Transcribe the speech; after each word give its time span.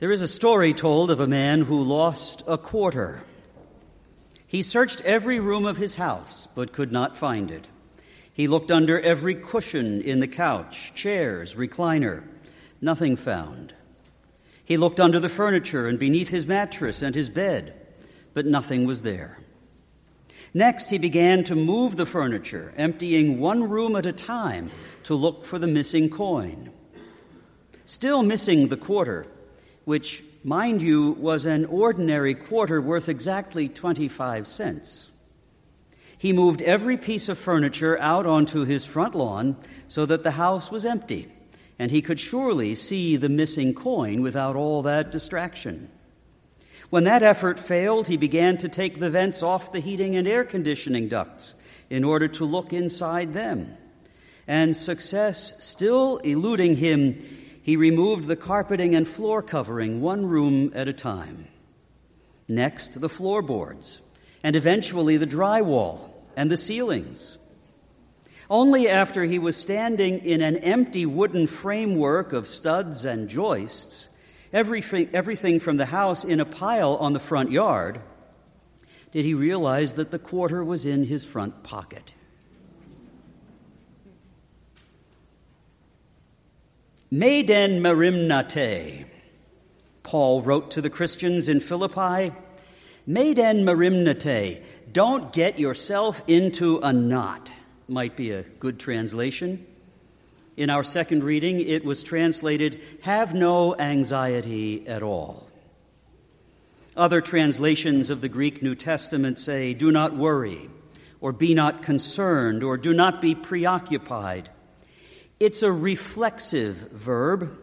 There 0.00 0.12
is 0.12 0.22
a 0.22 0.28
story 0.28 0.74
told 0.74 1.10
of 1.10 1.18
a 1.18 1.26
man 1.26 1.62
who 1.62 1.82
lost 1.82 2.44
a 2.46 2.56
quarter. 2.56 3.24
He 4.46 4.62
searched 4.62 5.00
every 5.00 5.40
room 5.40 5.66
of 5.66 5.76
his 5.76 5.96
house, 5.96 6.46
but 6.54 6.72
could 6.72 6.92
not 6.92 7.16
find 7.16 7.50
it. 7.50 7.66
He 8.32 8.46
looked 8.46 8.70
under 8.70 9.00
every 9.00 9.34
cushion 9.34 10.00
in 10.00 10.20
the 10.20 10.28
couch, 10.28 10.92
chairs, 10.94 11.56
recliner. 11.56 12.22
Nothing 12.80 13.16
found. 13.16 13.74
He 14.64 14.76
looked 14.76 15.00
under 15.00 15.18
the 15.18 15.28
furniture 15.28 15.88
and 15.88 15.98
beneath 15.98 16.28
his 16.28 16.46
mattress 16.46 17.02
and 17.02 17.16
his 17.16 17.28
bed, 17.28 17.74
but 18.34 18.46
nothing 18.46 18.86
was 18.86 19.02
there. 19.02 19.40
Next, 20.54 20.90
he 20.90 20.98
began 20.98 21.42
to 21.44 21.56
move 21.56 21.96
the 21.96 22.06
furniture, 22.06 22.72
emptying 22.76 23.40
one 23.40 23.68
room 23.68 23.96
at 23.96 24.06
a 24.06 24.12
time 24.12 24.70
to 25.02 25.16
look 25.16 25.44
for 25.44 25.58
the 25.58 25.66
missing 25.66 26.08
coin. 26.08 26.70
Still 27.84 28.22
missing 28.22 28.68
the 28.68 28.76
quarter, 28.76 29.26
which, 29.88 30.22
mind 30.44 30.82
you, 30.82 31.12
was 31.12 31.46
an 31.46 31.64
ordinary 31.64 32.34
quarter 32.34 32.78
worth 32.78 33.08
exactly 33.08 33.70
25 33.70 34.46
cents. 34.46 35.08
He 36.18 36.30
moved 36.30 36.60
every 36.60 36.98
piece 36.98 37.30
of 37.30 37.38
furniture 37.38 37.98
out 37.98 38.26
onto 38.26 38.66
his 38.66 38.84
front 38.84 39.14
lawn 39.14 39.56
so 39.88 40.04
that 40.04 40.24
the 40.24 40.32
house 40.32 40.70
was 40.70 40.84
empty, 40.84 41.32
and 41.78 41.90
he 41.90 42.02
could 42.02 42.20
surely 42.20 42.74
see 42.74 43.16
the 43.16 43.30
missing 43.30 43.72
coin 43.72 44.20
without 44.20 44.56
all 44.56 44.82
that 44.82 45.10
distraction. 45.10 45.90
When 46.90 47.04
that 47.04 47.22
effort 47.22 47.58
failed, 47.58 48.08
he 48.08 48.18
began 48.18 48.58
to 48.58 48.68
take 48.68 49.00
the 49.00 49.08
vents 49.08 49.42
off 49.42 49.72
the 49.72 49.80
heating 49.80 50.16
and 50.16 50.28
air 50.28 50.44
conditioning 50.44 51.08
ducts 51.08 51.54
in 51.88 52.04
order 52.04 52.28
to 52.28 52.44
look 52.44 52.74
inside 52.74 53.32
them. 53.32 53.74
And 54.46 54.76
success 54.76 55.54
still 55.64 56.18
eluding 56.18 56.76
him, 56.76 57.24
he 57.68 57.76
removed 57.76 58.24
the 58.24 58.34
carpeting 58.34 58.94
and 58.94 59.06
floor 59.06 59.42
covering 59.42 60.00
one 60.00 60.24
room 60.24 60.72
at 60.74 60.88
a 60.88 60.92
time. 60.94 61.46
Next, 62.48 63.02
the 63.02 63.10
floorboards, 63.10 64.00
and 64.42 64.56
eventually 64.56 65.18
the 65.18 65.26
drywall 65.26 66.08
and 66.34 66.50
the 66.50 66.56
ceilings. 66.56 67.36
Only 68.48 68.88
after 68.88 69.24
he 69.24 69.38
was 69.38 69.54
standing 69.54 70.24
in 70.24 70.40
an 70.40 70.56
empty 70.56 71.04
wooden 71.04 71.46
framework 71.46 72.32
of 72.32 72.48
studs 72.48 73.04
and 73.04 73.28
joists, 73.28 74.08
everything, 74.50 75.10
everything 75.12 75.60
from 75.60 75.76
the 75.76 75.84
house 75.84 76.24
in 76.24 76.40
a 76.40 76.46
pile 76.46 76.96
on 76.96 77.12
the 77.12 77.20
front 77.20 77.50
yard, 77.50 78.00
did 79.12 79.26
he 79.26 79.34
realize 79.34 79.92
that 79.92 80.10
the 80.10 80.18
quarter 80.18 80.64
was 80.64 80.86
in 80.86 81.04
his 81.04 81.22
front 81.22 81.62
pocket. 81.64 82.14
Meiden 87.10 87.80
merimnate, 87.80 89.06
Paul 90.02 90.42
wrote 90.42 90.70
to 90.72 90.82
the 90.82 90.90
Christians 90.90 91.48
in 91.48 91.60
Philippi. 91.60 92.34
Meiden 93.06 93.64
merimnate, 93.64 94.62
don't 94.92 95.32
get 95.32 95.58
yourself 95.58 96.22
into 96.26 96.78
a 96.78 96.92
knot, 96.92 97.50
might 97.88 98.14
be 98.14 98.30
a 98.30 98.42
good 98.42 98.78
translation. 98.78 99.66
In 100.58 100.68
our 100.68 100.84
second 100.84 101.24
reading, 101.24 101.60
it 101.60 101.82
was 101.82 102.02
translated, 102.02 102.78
have 103.00 103.32
no 103.32 103.74
anxiety 103.78 104.86
at 104.86 105.02
all. 105.02 105.48
Other 106.94 107.22
translations 107.22 108.10
of 108.10 108.20
the 108.20 108.28
Greek 108.28 108.62
New 108.62 108.74
Testament 108.74 109.38
say, 109.38 109.72
do 109.72 109.90
not 109.90 110.14
worry, 110.14 110.68
or 111.22 111.32
be 111.32 111.54
not 111.54 111.82
concerned, 111.82 112.62
or 112.62 112.76
do 112.76 112.92
not 112.92 113.22
be 113.22 113.34
preoccupied. 113.34 114.50
It's 115.40 115.62
a 115.62 115.70
reflexive 115.70 116.76
verb, 116.90 117.56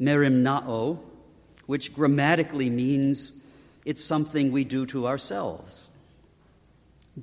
merimnao, 0.00 1.00
which 1.66 1.94
grammatically 1.94 2.70
means 2.70 3.32
it's 3.84 4.04
something 4.04 4.52
we 4.52 4.64
do 4.64 4.86
to 4.86 5.06
ourselves. 5.06 5.88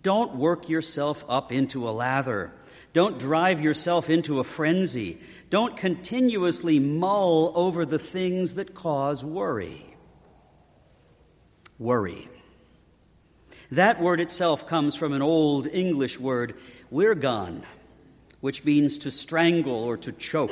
Don't 0.01 0.35
work 0.35 0.69
yourself 0.69 1.23
up 1.29 1.51
into 1.51 1.87
a 1.87 1.91
lather. 1.91 2.51
Don't 2.93 3.19
drive 3.19 3.61
yourself 3.61 4.09
into 4.09 4.39
a 4.39 4.43
frenzy. 4.43 5.19
Don't 5.49 5.77
continuously 5.77 6.79
mull 6.79 7.51
over 7.55 7.85
the 7.85 7.99
things 7.99 8.55
that 8.55 8.73
cause 8.75 9.23
worry. 9.23 9.95
Worry. 11.79 12.29
That 13.71 14.01
word 14.01 14.19
itself 14.19 14.67
comes 14.67 14.95
from 14.95 15.13
an 15.13 15.21
old 15.21 15.67
English 15.67 16.19
word, 16.19 16.55
wirgan, 16.91 17.63
which 18.43 18.65
means 18.65 18.97
to 18.97 19.09
strangle 19.09 19.81
or 19.81 19.95
to 19.95 20.11
choke. 20.11 20.51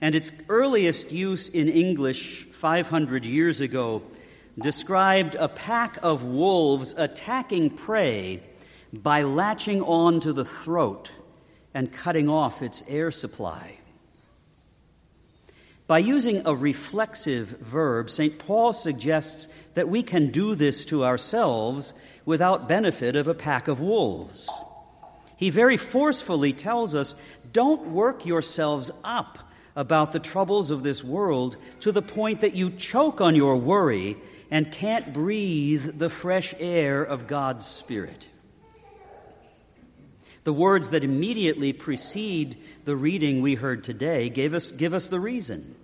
And 0.00 0.16
its 0.16 0.32
earliest 0.48 1.12
use 1.12 1.48
in 1.48 1.68
English 1.68 2.42
500 2.46 3.24
years 3.24 3.60
ago 3.60 4.02
described 4.60 5.36
a 5.36 5.46
pack 5.46 6.00
of 6.02 6.24
wolves 6.24 6.92
attacking 6.96 7.70
prey 7.70 8.42
by 8.92 9.22
latching 9.22 9.80
on 9.80 10.18
to 10.18 10.32
the 10.32 10.44
throat 10.44 11.12
and 11.72 11.92
cutting 11.92 12.28
off 12.28 12.62
its 12.62 12.82
air 12.88 13.12
supply. 13.12 13.78
By 15.86 16.00
using 16.00 16.44
a 16.44 16.52
reflexive 16.52 17.60
verb, 17.60 18.10
St. 18.10 18.40
Paul 18.40 18.72
suggests 18.72 19.46
that 19.74 19.88
we 19.88 20.02
can 20.02 20.32
do 20.32 20.56
this 20.56 20.84
to 20.86 21.04
ourselves 21.04 21.92
without 22.24 22.68
benefit 22.68 23.14
of 23.14 23.28
a 23.28 23.34
pack 23.34 23.68
of 23.68 23.80
wolves. 23.80 24.50
He 25.38 25.50
very 25.50 25.76
forcefully 25.76 26.52
tells 26.52 26.94
us 26.94 27.14
don't 27.52 27.92
work 27.92 28.26
yourselves 28.26 28.90
up 29.04 29.38
about 29.76 30.10
the 30.10 30.18
troubles 30.18 30.70
of 30.70 30.82
this 30.82 31.04
world 31.04 31.56
to 31.80 31.92
the 31.92 32.02
point 32.02 32.40
that 32.40 32.54
you 32.54 32.70
choke 32.70 33.20
on 33.20 33.36
your 33.36 33.56
worry 33.56 34.16
and 34.50 34.72
can't 34.72 35.12
breathe 35.12 35.98
the 35.98 36.10
fresh 36.10 36.54
air 36.58 37.04
of 37.04 37.28
God's 37.28 37.64
Spirit. 37.64 38.26
The 40.42 40.52
words 40.52 40.90
that 40.90 41.04
immediately 41.04 41.72
precede 41.72 42.56
the 42.84 42.96
reading 42.96 43.40
we 43.40 43.54
heard 43.54 43.84
today 43.84 44.28
gave 44.28 44.54
us, 44.54 44.72
give 44.72 44.92
us 44.92 45.06
the 45.06 45.20
reason. 45.20 45.76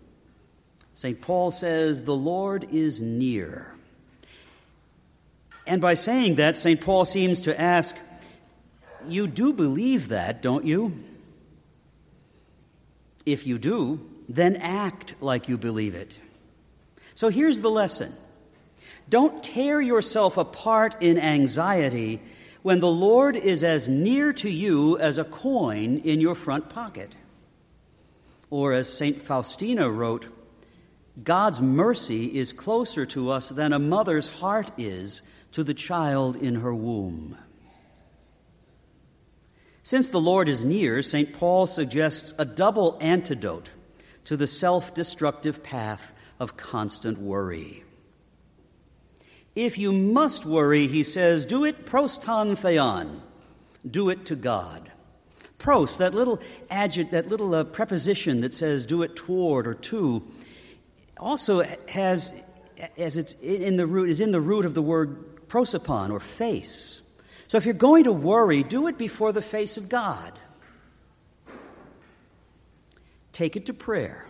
St. 0.96 1.20
Paul 1.20 1.52
says, 1.52 2.04
The 2.04 2.16
Lord 2.16 2.66
is 2.72 3.00
near. 3.00 3.74
And 5.66 5.80
by 5.80 5.94
saying 5.94 6.36
that, 6.36 6.58
St. 6.58 6.80
Paul 6.80 7.04
seems 7.04 7.42
to 7.42 7.60
ask, 7.60 7.96
you 9.10 9.26
do 9.26 9.52
believe 9.52 10.08
that, 10.08 10.42
don't 10.42 10.64
you? 10.64 11.04
If 13.26 13.46
you 13.46 13.58
do, 13.58 14.08
then 14.28 14.56
act 14.56 15.14
like 15.20 15.48
you 15.48 15.56
believe 15.56 15.94
it. 15.94 16.16
So 17.14 17.28
here's 17.28 17.60
the 17.60 17.70
lesson 17.70 18.14
don't 19.08 19.42
tear 19.42 19.80
yourself 19.80 20.36
apart 20.36 20.96
in 21.00 21.18
anxiety 21.18 22.20
when 22.62 22.80
the 22.80 22.90
Lord 22.90 23.36
is 23.36 23.62
as 23.62 23.88
near 23.88 24.32
to 24.32 24.48
you 24.48 24.98
as 24.98 25.18
a 25.18 25.24
coin 25.24 25.98
in 25.98 26.20
your 26.20 26.34
front 26.34 26.70
pocket. 26.70 27.12
Or 28.48 28.72
as 28.72 28.90
St. 28.90 29.20
Faustina 29.20 29.90
wrote, 29.90 30.26
God's 31.22 31.60
mercy 31.60 32.38
is 32.38 32.52
closer 32.52 33.04
to 33.06 33.30
us 33.30 33.50
than 33.50 33.72
a 33.72 33.78
mother's 33.78 34.28
heart 34.28 34.70
is 34.78 35.22
to 35.52 35.62
the 35.62 35.74
child 35.74 36.36
in 36.36 36.56
her 36.56 36.74
womb. 36.74 37.36
Since 39.84 40.08
the 40.08 40.20
Lord 40.20 40.48
is 40.48 40.64
near, 40.64 41.02
St. 41.02 41.34
Paul 41.34 41.66
suggests 41.66 42.32
a 42.38 42.46
double 42.46 42.96
antidote 43.02 43.68
to 44.24 44.34
the 44.34 44.46
self 44.46 44.94
destructive 44.94 45.62
path 45.62 46.14
of 46.40 46.56
constant 46.56 47.18
worry. 47.18 47.84
If 49.54 49.76
you 49.76 49.92
must 49.92 50.46
worry, 50.46 50.88
he 50.88 51.02
says, 51.02 51.44
do 51.44 51.64
it 51.64 51.84
proston 51.84 52.56
theon, 52.56 53.20
do 53.88 54.08
it 54.08 54.24
to 54.26 54.34
God. 54.34 54.90
Pros, 55.58 55.98
that 55.98 56.14
little 56.14 56.40
adject, 56.70 57.12
that 57.12 57.28
little 57.28 57.54
uh, 57.54 57.64
preposition 57.64 58.40
that 58.40 58.54
says 58.54 58.86
do 58.86 59.02
it 59.02 59.14
toward 59.14 59.66
or 59.66 59.74
to, 59.74 60.22
also 61.18 61.62
has, 61.88 62.32
as 62.96 63.18
it's 63.18 63.34
in 63.34 63.76
the 63.76 63.86
root, 63.86 64.08
is 64.08 64.20
in 64.22 64.32
the 64.32 64.40
root 64.40 64.64
of 64.64 64.72
the 64.72 64.82
word 64.82 65.46
prosopon 65.46 66.10
or 66.10 66.20
face. 66.20 67.02
So 67.54 67.58
if 67.58 67.66
you're 67.66 67.74
going 67.74 68.02
to 68.02 68.12
worry, 68.12 68.64
do 68.64 68.88
it 68.88 68.98
before 68.98 69.30
the 69.30 69.40
face 69.40 69.76
of 69.76 69.88
God. 69.88 70.40
Take 73.30 73.54
it 73.54 73.66
to 73.66 73.72
prayer 73.72 74.26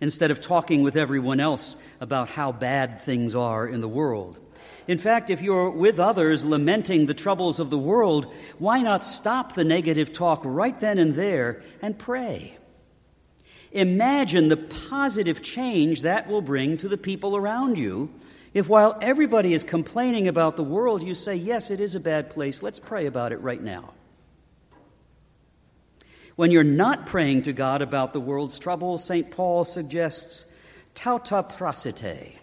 instead 0.00 0.32
of 0.32 0.40
talking 0.40 0.82
with 0.82 0.96
everyone 0.96 1.38
else 1.38 1.76
about 2.00 2.30
how 2.30 2.50
bad 2.50 3.00
things 3.00 3.36
are 3.36 3.68
in 3.68 3.80
the 3.80 3.88
world. 3.88 4.40
In 4.88 4.98
fact, 4.98 5.30
if 5.30 5.42
you're 5.42 5.70
with 5.70 6.00
others 6.00 6.44
lamenting 6.44 7.06
the 7.06 7.14
troubles 7.14 7.60
of 7.60 7.70
the 7.70 7.78
world, 7.78 8.34
why 8.58 8.82
not 8.82 9.04
stop 9.04 9.52
the 9.52 9.62
negative 9.62 10.12
talk 10.12 10.40
right 10.42 10.80
then 10.80 10.98
and 10.98 11.14
there 11.14 11.62
and 11.80 11.96
pray? 12.00 12.58
Imagine 13.70 14.48
the 14.48 14.56
positive 14.56 15.40
change 15.40 16.00
that 16.00 16.26
will 16.26 16.42
bring 16.42 16.78
to 16.78 16.88
the 16.88 16.98
people 16.98 17.36
around 17.36 17.78
you 17.78 18.12
if 18.54 18.68
while 18.68 18.96
everybody 19.02 19.52
is 19.52 19.64
complaining 19.64 20.28
about 20.28 20.56
the 20.56 20.62
world, 20.62 21.02
you 21.02 21.14
say, 21.14 21.34
Yes, 21.34 21.70
it 21.70 21.80
is 21.80 21.94
a 21.94 22.00
bad 22.00 22.30
place, 22.30 22.62
let's 22.62 22.80
pray 22.80 23.06
about 23.06 23.32
it 23.32 23.40
right 23.40 23.62
now. 23.62 23.92
When 26.36 26.50
you're 26.50 26.64
not 26.64 27.06
praying 27.06 27.42
to 27.42 27.52
God 27.52 27.82
about 27.82 28.12
the 28.12 28.20
world's 28.20 28.58
troubles, 28.58 29.04
St. 29.04 29.30
Paul 29.30 29.64
suggests, 29.64 30.46
tauta 30.94 31.42
prosite. 31.42 32.38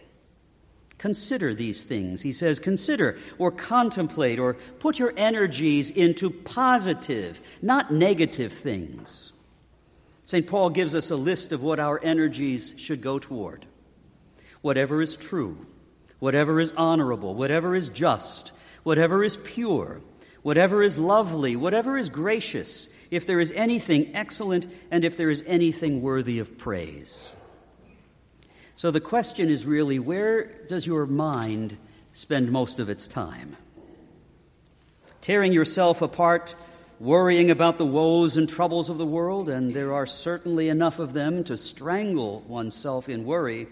Consider 0.97 1.53
these 1.53 1.83
things. 1.83 2.21
He 2.21 2.31
says, 2.31 2.59
consider 2.59 3.17
or 3.39 3.51
contemplate 3.51 4.37
or 4.37 4.53
put 4.79 4.99
your 4.99 5.13
energies 5.17 5.89
into 5.89 6.29
positive, 6.29 7.41
not 7.61 7.91
negative 7.91 8.53
things. 8.53 9.33
St. 10.23 10.45
Paul 10.45 10.69
gives 10.69 10.93
us 10.93 11.09
a 11.09 11.15
list 11.15 11.51
of 11.51 11.63
what 11.63 11.79
our 11.79 11.99
energies 12.03 12.73
should 12.77 13.01
go 13.01 13.17
toward 13.17 13.65
whatever 14.61 15.01
is 15.01 15.17
true, 15.17 15.57
whatever 16.21 16.59
is 16.59 16.71
honorable, 16.77 17.33
whatever 17.33 17.75
is 17.75 17.89
just, 17.89 18.51
whatever 18.83 19.23
is 19.23 19.38
pure, 19.38 20.00
whatever 20.44 20.83
is 20.83 20.95
lovely, 20.95 21.56
whatever 21.56 21.97
is 21.97 22.09
gracious, 22.09 22.88
if 23.09 23.25
there 23.25 23.39
is 23.39 23.51
anything 23.53 24.15
excellent, 24.15 24.71
and 24.91 25.03
if 25.03 25.18
there 25.18 25.31
is 25.31 25.44
anything 25.47 26.00
worthy 26.00 26.38
of 26.38 26.59
praise. 26.59 27.31
So 28.75 28.91
the 28.91 29.01
question 29.01 29.50
is 29.50 29.65
really 29.65 29.97
where 29.97 30.44
does 30.68 30.85
your 30.85 31.07
mind 31.07 31.75
spend 32.13 32.51
most 32.51 32.77
of 32.77 32.88
its 32.88 33.07
time? 33.07 33.57
Tearing 35.21 35.51
yourself 35.51 36.03
apart, 36.03 36.53
worrying 37.00 37.50
about 37.50 37.79
the 37.79 37.85
woes 37.85 38.38
and 38.38 38.47
troubles 38.47 38.89
of 38.89 39.00
the 39.00 39.06
world, 39.07 39.50
and 39.50 39.73
there 39.73 39.91
are 39.91 40.06
certainly 40.06 40.69
enough 40.69 41.00
of 41.00 41.13
them 41.13 41.44
to 41.45 41.57
strangle 41.57 42.41
oneself 42.41 43.09
in 43.09 43.25
worry, 43.25 43.68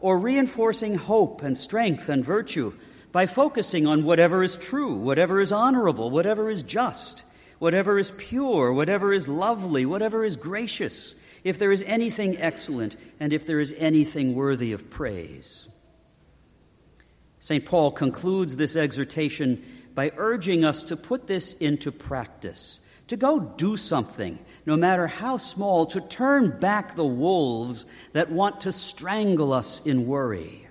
or 0.00 0.18
reinforcing 0.18 0.96
hope 0.96 1.42
and 1.42 1.56
strength 1.56 2.08
and 2.08 2.24
virtue 2.24 2.74
by 3.12 3.26
focusing 3.26 3.86
on 3.86 4.04
whatever 4.04 4.42
is 4.42 4.56
true, 4.56 4.94
whatever 4.94 5.40
is 5.40 5.52
honorable, 5.52 6.10
whatever 6.10 6.50
is 6.50 6.62
just, 6.62 7.24
whatever 7.58 7.98
is 7.98 8.10
pure, 8.10 8.72
whatever 8.72 9.12
is 9.12 9.28
lovely, 9.28 9.86
whatever 9.86 10.24
is 10.24 10.36
gracious 10.36 11.14
if 11.44 11.58
there 11.58 11.70
is 11.70 11.84
anything 11.86 12.36
excellent, 12.38 12.96
and 13.20 13.32
if 13.32 13.46
there 13.46 13.60
is 13.60 13.74
anything 13.78 14.34
worthy 14.34 14.72
of 14.72 14.88
praise. 14.90 15.68
St. 17.38 17.66
Paul 17.66 17.90
concludes 17.90 18.56
this 18.56 18.74
exhortation 18.74 19.62
by 19.94 20.10
urging 20.16 20.64
us 20.64 20.82
to 20.84 20.96
put 20.96 21.26
this 21.26 21.52
into 21.52 21.92
practice, 21.92 22.80
to 23.08 23.16
go 23.16 23.38
do 23.38 23.76
something, 23.76 24.38
no 24.66 24.76
matter 24.76 25.06
how 25.06 25.36
small, 25.36 25.86
to 25.86 26.00
turn 26.00 26.58
back 26.58 26.94
the 26.94 27.04
wolves 27.04 27.86
that 28.12 28.30
want 28.30 28.62
to 28.62 28.72
strangle 28.72 29.52
us 29.52 29.84
in 29.84 30.06
worry. 30.06 30.68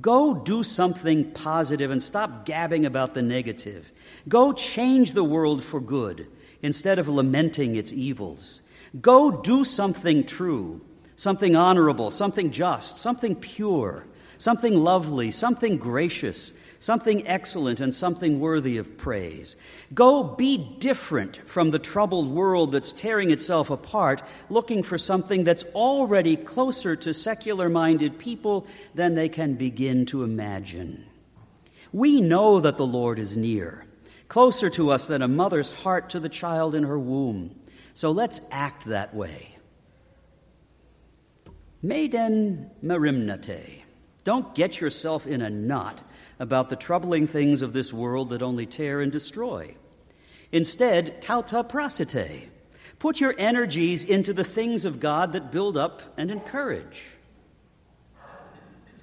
Go 0.00 0.34
do 0.34 0.62
something 0.62 1.30
positive 1.32 1.90
and 1.90 2.02
stop 2.02 2.44
gabbing 2.44 2.84
about 2.84 3.14
the 3.14 3.22
negative. 3.22 3.90
Go 4.28 4.52
change 4.52 5.12
the 5.12 5.24
world 5.24 5.64
for 5.64 5.80
good 5.80 6.28
instead 6.62 6.98
of 6.98 7.08
lamenting 7.08 7.76
its 7.76 7.92
evils. 7.92 8.62
Go 9.00 9.30
do 9.30 9.64
something 9.64 10.24
true, 10.24 10.82
something 11.16 11.56
honorable, 11.56 12.10
something 12.10 12.50
just, 12.50 12.98
something 12.98 13.34
pure, 13.36 14.06
something 14.38 14.76
lovely, 14.76 15.30
something 15.30 15.78
gracious, 15.78 16.52
something 16.78 17.26
excellent, 17.26 17.80
and 17.80 17.94
something 17.94 18.40
worthy 18.40 18.76
of 18.76 18.96
praise. 18.98 19.56
Go 19.94 20.22
be 20.22 20.56
different 20.56 21.36
from 21.48 21.70
the 21.70 21.78
troubled 21.78 22.28
world 22.28 22.72
that's 22.72 22.92
tearing 22.92 23.30
itself 23.30 23.70
apart, 23.70 24.22
looking 24.50 24.82
for 24.82 24.98
something 24.98 25.44
that's 25.44 25.64
already 25.74 26.36
closer 26.36 26.96
to 26.96 27.14
secular 27.14 27.68
minded 27.68 28.18
people 28.18 28.66
than 28.94 29.14
they 29.14 29.28
can 29.28 29.54
begin 29.54 30.06
to 30.06 30.22
imagine. 30.22 31.06
We 31.92 32.20
know 32.20 32.60
that 32.60 32.76
the 32.76 32.86
Lord 32.86 33.18
is 33.18 33.36
near, 33.36 33.86
closer 34.28 34.68
to 34.70 34.90
us 34.90 35.06
than 35.06 35.22
a 35.22 35.28
mother's 35.28 35.70
heart 35.70 36.10
to 36.10 36.20
the 36.20 36.28
child 36.28 36.74
in 36.74 36.82
her 36.82 36.98
womb. 36.98 37.58
So 37.94 38.10
let's 38.10 38.40
act 38.50 38.84
that 38.86 39.14
way. 39.14 39.56
Meiden 41.82 42.70
merimnate. 42.84 43.85
Don't 44.26 44.56
get 44.56 44.80
yourself 44.80 45.24
in 45.24 45.40
a 45.40 45.48
knot 45.48 46.02
about 46.40 46.68
the 46.68 46.74
troubling 46.74 47.28
things 47.28 47.62
of 47.62 47.72
this 47.72 47.92
world 47.92 48.30
that 48.30 48.42
only 48.42 48.66
tear 48.66 49.00
and 49.00 49.12
destroy. 49.12 49.76
Instead, 50.50 51.22
tauta 51.22 51.62
prosite. 51.62 52.50
Put 52.98 53.20
your 53.20 53.36
energies 53.38 54.02
into 54.04 54.32
the 54.32 54.42
things 54.42 54.84
of 54.84 54.98
God 54.98 55.30
that 55.30 55.52
build 55.52 55.76
up 55.76 56.02
and 56.16 56.32
encourage. 56.32 57.06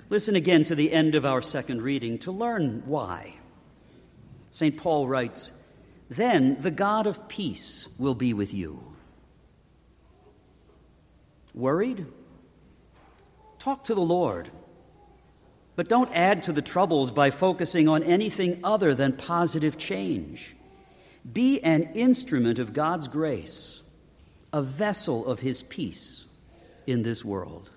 Listen 0.09 0.35
again 0.35 0.65
to 0.65 0.75
the 0.75 0.91
end 0.91 1.15
of 1.15 1.23
our 1.23 1.41
second 1.41 1.83
reading 1.83 2.19
to 2.19 2.31
learn 2.33 2.83
why. 2.85 3.37
St. 4.51 4.75
Paul 4.75 5.07
writes, 5.07 5.53
then 6.09 6.61
the 6.61 6.69
God 6.69 7.07
of 7.07 7.29
peace 7.29 7.87
will 7.97 8.13
be 8.13 8.33
with 8.33 8.53
you. 8.53 8.93
Worried? 11.53 12.07
Talk 13.57 13.85
to 13.85 13.95
the 13.95 14.01
Lord. 14.01 14.51
But 15.75 15.89
don't 15.89 16.11
add 16.13 16.43
to 16.43 16.51
the 16.51 16.61
troubles 16.61 17.11
by 17.11 17.31
focusing 17.31 17.87
on 17.87 18.03
anything 18.03 18.59
other 18.63 18.93
than 18.93 19.13
positive 19.13 19.77
change. 19.77 20.55
Be 21.31 21.61
an 21.61 21.83
instrument 21.93 22.59
of 22.59 22.73
God's 22.73 23.07
grace, 23.07 23.83
a 24.51 24.61
vessel 24.61 25.25
of 25.25 25.39
His 25.39 25.63
peace 25.63 26.25
in 26.85 27.03
this 27.03 27.25
world. 27.25 27.71